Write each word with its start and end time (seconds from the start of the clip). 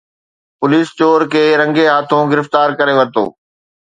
police 0.59 0.87
چور 0.99 1.21
کي 1.31 1.43
رنگي 1.61 1.85
ہاتھوں 1.91 2.23
گرفتار 2.31 2.69
ڪري 2.79 2.93
ورتو 2.99 3.25